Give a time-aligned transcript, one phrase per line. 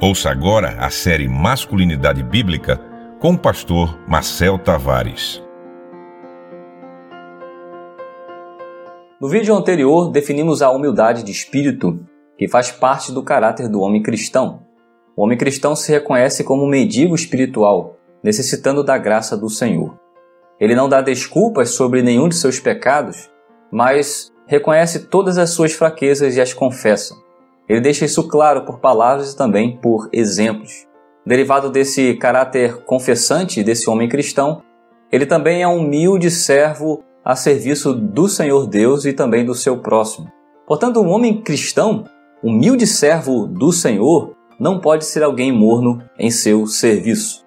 [0.00, 2.80] Ouça agora a série Masculinidade Bíblica
[3.18, 5.42] com o pastor Marcel Tavares.
[9.20, 11.98] No vídeo anterior, definimos a humildade de espírito,
[12.38, 14.62] que faz parte do caráter do homem cristão.
[15.16, 19.98] O homem cristão se reconhece como um mendigo espiritual, necessitando da graça do Senhor.
[20.60, 23.28] Ele não dá desculpas sobre nenhum de seus pecados,
[23.68, 27.16] mas reconhece todas as suas fraquezas e as confessa.
[27.68, 30.86] Ele deixa isso claro por palavras e também por exemplos.
[31.26, 34.62] Derivado desse caráter confessante desse homem cristão,
[35.12, 39.78] ele também é um humilde servo a serviço do Senhor Deus e também do seu
[39.78, 40.30] próximo.
[40.66, 42.04] Portanto, um homem cristão,
[42.42, 47.46] humilde servo do Senhor, não pode ser alguém morno em seu serviço.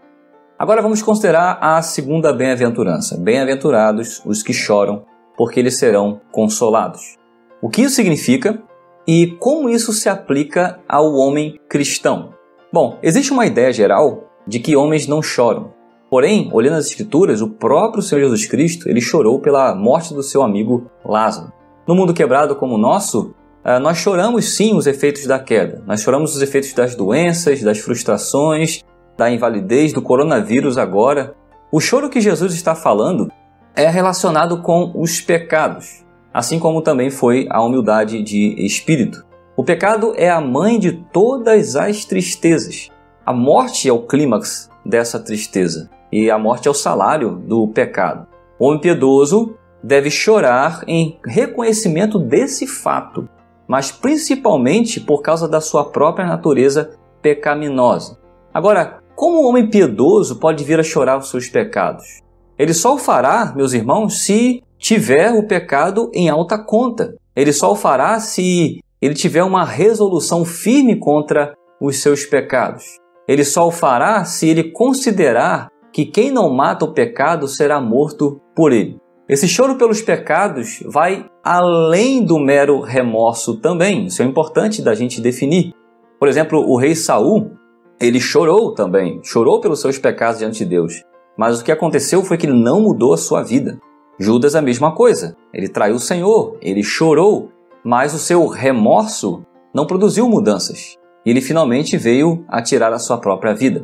[0.58, 3.18] Agora vamos considerar a segunda bem-aventurança.
[3.18, 5.04] Bem-aventurados os que choram,
[5.36, 7.18] porque eles serão consolados.
[7.62, 8.62] O que isso significa?
[9.08, 12.34] E como isso se aplica ao homem cristão?
[12.72, 15.74] Bom, existe uma ideia geral de que homens não choram.
[16.10, 20.44] Porém, olhando as escrituras, o próprio Senhor Jesus Cristo, ele chorou pela morte do seu
[20.44, 21.52] amigo Lázaro.
[21.88, 25.84] No mundo quebrado como o nosso, ah, nós choramos sim os efeitos da queda.
[25.88, 28.82] Nós choramos os efeitos das doenças, das frustrações,
[29.18, 31.34] da invalidez, do coronavírus agora.
[31.72, 33.32] O choro que Jesus está falando
[33.76, 39.26] é relacionado com os pecados assim como também foi a humildade de espírito.
[39.56, 42.90] O pecado é a mãe de todas as tristezas.
[43.26, 48.28] A morte é o clímax dessa tristeza e a morte é o salário do pecado.
[48.58, 53.28] O homem piedoso deve chorar em reconhecimento desse fato,
[53.68, 58.20] mas principalmente por causa da sua própria natureza pecaminosa.
[58.54, 62.22] Agora, como o homem piedoso pode vir a chorar os seus pecados?
[62.58, 67.14] Ele só o fará, meus irmãos, se tiver o pecado em alta conta.
[67.36, 72.98] Ele só o fará se ele tiver uma resolução firme contra os seus pecados.
[73.28, 78.42] Ele só o fará se ele considerar que quem não mata o pecado será morto
[78.56, 78.98] por ele.
[79.30, 84.08] Esse choro pelos pecados vai além do mero remorso também.
[84.08, 85.74] Isso é importante da gente definir.
[86.20, 87.52] Por exemplo, o rei Saul,
[88.00, 91.04] ele chorou também, chorou pelos seus pecados diante de Deus.
[91.38, 93.80] Mas o que aconteceu foi que ele não mudou a sua vida.
[94.22, 95.36] Judas a mesma coisa.
[95.52, 97.52] Ele traiu o Senhor, ele chorou,
[97.84, 99.44] mas o seu remorso
[99.74, 100.96] não produziu mudanças.
[101.26, 103.84] E ele finalmente veio a tirar a sua própria vida.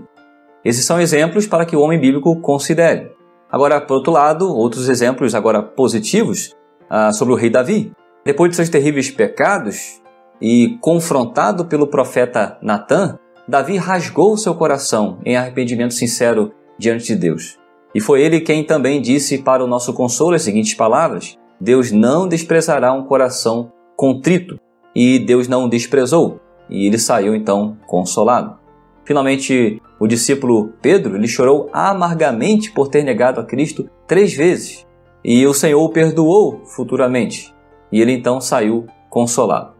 [0.63, 3.11] Esses são exemplos para que o homem bíblico considere.
[3.51, 6.55] Agora, por outro lado, outros exemplos agora positivos
[6.87, 7.91] ah, sobre o rei Davi.
[8.23, 10.01] Depois de seus terríveis pecados
[10.39, 13.17] e confrontado pelo profeta Natã,
[13.47, 17.57] Davi rasgou seu coração em arrependimento sincero diante de Deus.
[17.93, 22.27] E foi ele quem também disse para o nosso consolo as seguintes palavras: Deus não
[22.27, 24.59] desprezará um coração contrito.
[24.95, 26.39] E Deus não o desprezou.
[26.69, 28.57] E ele saiu então consolado.
[29.05, 34.85] Finalmente, o discípulo Pedro ele chorou amargamente por ter negado a Cristo três vezes.
[35.23, 37.53] E o Senhor o perdoou futuramente.
[37.91, 39.73] E ele então saiu consolado.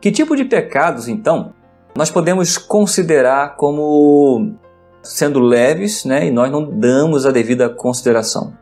[0.00, 1.52] Que tipo de pecados, então,
[1.96, 4.54] nós podemos considerar como
[5.02, 8.52] sendo leves, né, e nós não damos a devida consideração.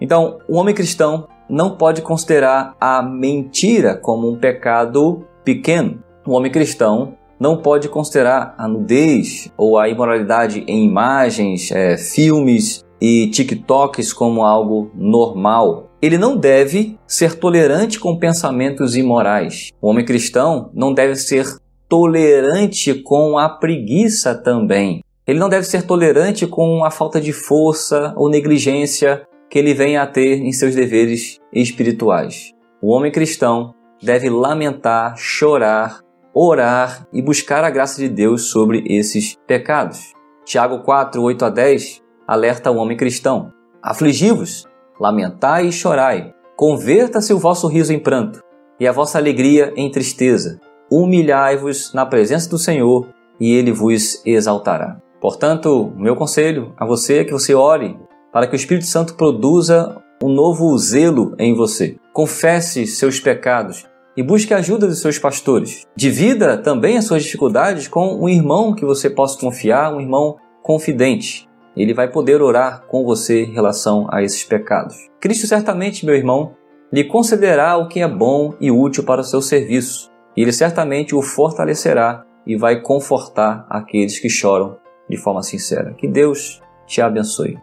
[0.00, 6.02] Então, o homem cristão não pode considerar a mentira como um pecado pequeno.
[6.26, 12.84] O homem cristão não pode considerar a nudez ou a imoralidade em imagens, é, filmes
[13.00, 15.88] e TikToks como algo normal.
[16.02, 19.70] Ele não deve ser tolerante com pensamentos imorais.
[19.80, 21.46] O homem cristão não deve ser
[21.88, 25.02] tolerante com a preguiça também.
[25.28, 30.00] Ele não deve ser tolerante com a falta de força ou negligência que ele venha
[30.00, 32.54] a ter em seus deveres espirituais.
[32.80, 36.00] O homem cristão deve lamentar, chorar,
[36.32, 40.14] orar e buscar a graça de Deus sobre esses pecados.
[40.46, 43.52] Tiago 4, 8 a 10 alerta o homem cristão:
[43.82, 44.64] Afligi-vos,
[44.98, 48.40] lamentai e chorai, converta-se o vosso riso em pranto
[48.80, 50.58] e a vossa alegria em tristeza.
[50.90, 53.06] Humilhai-vos na presença do Senhor
[53.38, 54.98] e ele vos exaltará.
[55.20, 57.98] Portanto, meu conselho a você é que você ore
[58.32, 61.96] para que o Espírito Santo produza um novo zelo em você.
[62.12, 63.86] Confesse seus pecados
[64.16, 65.86] e busque a ajuda dos seus pastores.
[65.96, 71.48] Divida também as suas dificuldades com um irmão que você possa confiar, um irmão confidente.
[71.76, 74.96] Ele vai poder orar com você em relação a esses pecados.
[75.20, 76.52] Cristo certamente, meu irmão,
[76.92, 80.10] lhe concederá o que é bom e útil para o seu serviço.
[80.36, 84.76] E ele certamente o fortalecerá e vai confortar aqueles que choram
[85.08, 85.94] de forma sincera.
[85.94, 87.58] Que Deus te abençoe.